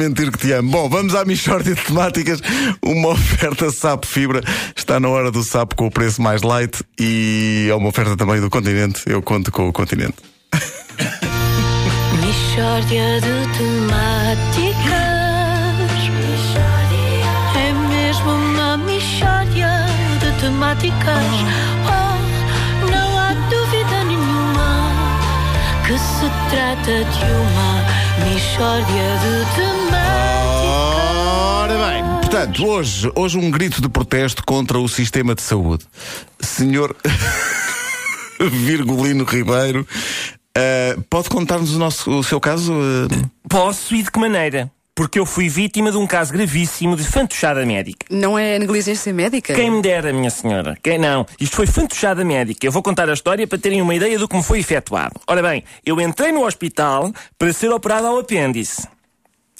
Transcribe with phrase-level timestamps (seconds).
[0.00, 0.70] mentir que te amo.
[0.70, 2.40] Bom, vamos à Michórdia de Temáticas.
[2.82, 4.40] Uma oferta Sapo Fibra.
[4.74, 8.40] Está na hora do Sapo com o preço mais light e é uma oferta também
[8.40, 9.02] do Continente.
[9.04, 10.14] Eu conto com o Continente.
[12.22, 15.10] Michórdia de temáticas.
[17.56, 19.68] É mesmo uma michórdia
[20.20, 21.26] de temáticas.
[21.84, 24.92] Oh, não há dúvida nenhuma
[25.86, 27.79] que se trata de uma
[28.24, 30.00] michórdia de temáticas.
[31.62, 35.84] Ora bem, portanto, hoje, hoje um grito de protesto contra o sistema de saúde.
[36.40, 36.96] Senhor
[38.40, 39.86] Virgulino Ribeiro,
[40.56, 42.72] eh, pode contar-nos o, nosso- o seu caso?
[42.74, 43.26] eh?
[43.48, 44.70] Posso e de que maneira?
[45.00, 48.04] Porque eu fui vítima de um caso gravíssimo de fantochada médica.
[48.10, 49.54] Não é negligência médica?
[49.54, 50.76] Quem me dera, minha senhora.
[50.82, 51.26] Quem não?
[51.40, 52.66] Isto foi fantochada médica.
[52.66, 55.18] Eu vou contar a história para terem uma ideia do que me foi efetuado.
[55.26, 58.86] Ora bem, eu entrei no hospital para ser operado ao apêndice.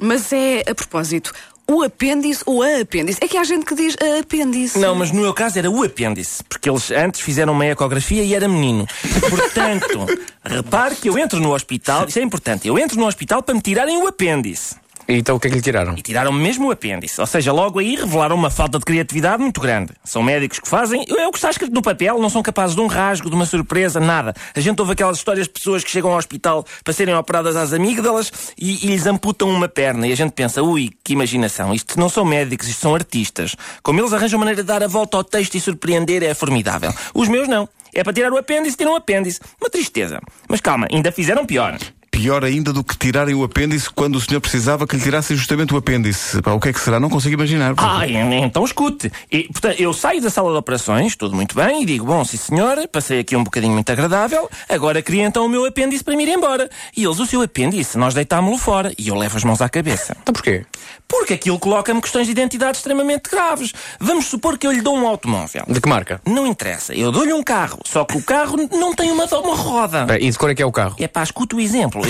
[0.00, 1.34] Mas é a propósito.
[1.68, 3.18] O apêndice ou a apêndice?
[3.20, 4.78] É que há gente que diz a apêndice.
[4.78, 8.34] Não, mas no meu caso era o apêndice, porque eles antes fizeram uma ecografia e
[8.34, 8.86] era menino.
[9.28, 10.06] Portanto,
[10.42, 13.60] repare que eu entro no hospital, isso é importante, eu entro no hospital para me
[13.60, 14.85] tirarem o apêndice.
[15.08, 15.94] Então o que é que lhe tiraram?
[15.96, 17.20] E tiraram-me mesmo o apêndice.
[17.20, 19.92] Ou seja, logo aí revelaram uma falta de criatividade muito grande.
[20.04, 21.04] São médicos que fazem.
[21.08, 23.46] É o que está escrito no papel, não são capazes de um rasgo, de uma
[23.46, 24.34] surpresa, nada.
[24.54, 27.72] A gente ouve aquelas histórias de pessoas que chegam ao hospital para serem operadas às
[27.72, 30.08] amígdalas e, e lhes amputam uma perna.
[30.08, 31.72] E a gente pensa, ui, que imaginação.
[31.72, 33.54] Isto não são médicos, isto são artistas.
[33.82, 36.92] Como eles arranjam maneira de dar a volta ao texto e surpreender, é formidável.
[37.14, 37.68] Os meus não.
[37.94, 39.40] É para tirar o apêndice, tiram o apêndice.
[39.60, 40.20] Uma tristeza.
[40.48, 41.78] Mas calma, ainda fizeram pior.
[42.16, 45.74] Pior ainda do que tirarem o apêndice quando o senhor precisava que lhe tirassem justamente
[45.74, 46.40] o apêndice.
[46.40, 46.98] Pá, o que é que será?
[46.98, 47.74] Não consigo imaginar.
[47.76, 49.12] Ah, então escute.
[49.30, 52.38] E, portanto, eu saio da sala de operações, tudo muito bem, e digo: Bom, sim
[52.38, 56.24] senhor, passei aqui um bocadinho muito agradável, agora queria então o meu apêndice para me
[56.24, 56.70] ir embora.
[56.96, 58.90] E eles, o seu apêndice, nós deitámo-lo fora.
[58.98, 60.16] E eu levo as mãos à cabeça.
[60.22, 60.64] Então porquê?
[61.06, 63.74] Porque aquilo coloca-me questões de identidade extremamente graves.
[64.00, 65.64] Vamos supor que eu lhe dou um automóvel.
[65.68, 66.18] De que marca?
[66.24, 70.06] Não interessa, eu dou-lhe um carro, só que o carro não tem uma, uma roda.
[70.18, 70.96] E de cor é que é o carro?
[70.98, 72.05] É pá, escuta o exemplo.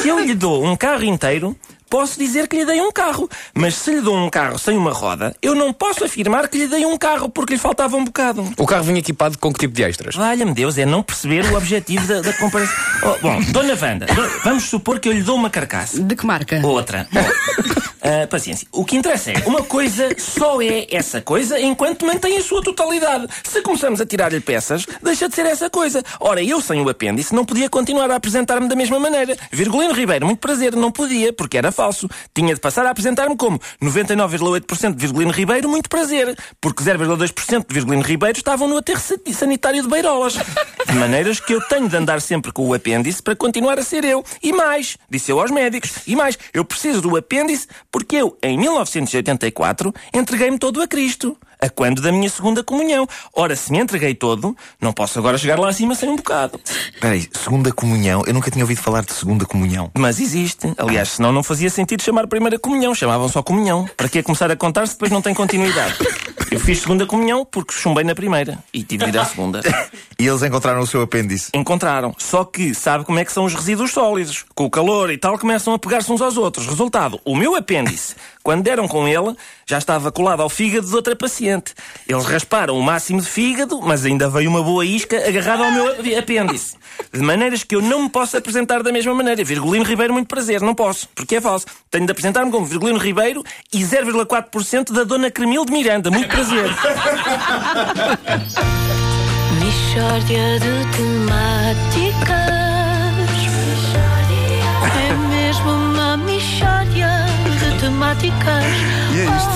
[0.00, 1.56] Se eu lhe dou um carro inteiro,
[1.88, 3.28] posso dizer que lhe dei um carro.
[3.54, 6.66] Mas se lhe dou um carro sem uma roda, eu não posso afirmar que lhe
[6.66, 8.50] dei um carro porque lhe faltava um bocado.
[8.56, 10.14] O carro vinha equipado com que tipo de extras?
[10.14, 12.74] Valha-me Deus, é não perceber o objetivo da, da comparação.
[13.02, 14.06] Oh, bom, Dona Wanda,
[14.42, 16.02] vamos supor que eu lhe dou uma carcaça.
[16.02, 16.60] De que marca?
[16.66, 17.06] Outra.
[17.12, 17.24] Bom,
[18.02, 18.66] ah, paciência.
[18.72, 23.26] O que interessa é, uma coisa só é essa coisa enquanto mantém a sua totalidade.
[23.44, 26.02] Se começamos a tirar-lhe peças, deixa de ser essa coisa.
[26.20, 29.36] Ora, eu sem o apêndice não podia continuar a apresentar-me da mesma maneira.
[29.50, 32.08] Virgulino Ribeiro, muito prazer, não podia, porque era falso.
[32.34, 37.74] Tinha de passar a apresentar-me como 99,8% de Virgulino Ribeiro, muito prazer, porque 0,2% de
[37.74, 40.34] Virgulino Ribeiro estavam no aterro sa- sanitário de Beirolas.
[40.92, 44.04] De maneiras que eu tenho de andar sempre com o apêndice para continuar a ser
[44.04, 44.22] eu.
[44.42, 48.58] E mais, disse eu aos médicos, e mais, eu preciso do apêndice porque eu, em
[48.58, 51.34] 1984, entreguei-me todo a Cristo.
[51.58, 53.06] A quando da minha segunda comunhão.
[53.32, 56.60] Ora, se me entreguei todo, não posso agora chegar lá acima sem um bocado.
[57.00, 58.24] Peraí, segunda comunhão?
[58.26, 59.88] Eu nunca tinha ouvido falar de segunda comunhão.
[59.94, 60.74] Mas existe.
[60.76, 62.94] Aliás, senão não fazia sentido chamar primeira comunhão.
[62.94, 63.88] Chamavam só comunhão.
[63.96, 65.94] Para que começar a contar se depois não tem continuidade?
[66.52, 69.62] Eu fiz segunda comunhão porque chumbei na primeira e tive de ir à segunda.
[70.18, 71.50] E eles encontraram o seu apêndice.
[71.52, 72.14] Encontraram.
[72.16, 74.44] Só que sabe como é que são os resíduos sólidos.
[74.54, 76.64] Com o calor e tal, começam a pegar-se uns aos outros.
[76.68, 79.34] Resultado, o meu apêndice, quando deram com ele,
[79.72, 81.72] já estava colado ao fígado de outra paciente.
[82.06, 85.86] Eles rasparam o máximo de fígado, mas ainda veio uma boa isca agarrada ao meu
[85.92, 86.76] ap- apêndice.
[87.10, 89.42] De maneiras que eu não me posso apresentar da mesma maneira.
[89.42, 90.60] Virgulino Ribeiro, muito prazer.
[90.60, 91.64] Não posso, porque é falso.
[91.90, 96.10] Tenho de apresentar-me como Virgulino Ribeiro e 0,4% da Dona Cremil de Miranda.
[96.10, 96.68] Muito prazer.
[99.58, 102.81] De temáticas.
[108.22, 108.64] Temáticas.
[109.12, 109.50] E é isto.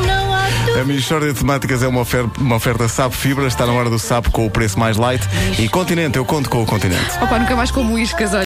[0.00, 0.84] Oh, não há A.
[0.84, 3.46] Michórdia de Temáticas é uma oferta, uma oferta Sapo Fibra.
[3.46, 5.26] Está na hora do Sapo com o preço mais light.
[5.58, 7.18] E Continente, eu conto com o Continente.
[7.20, 8.36] Opa, nunca mais como iscas, olha.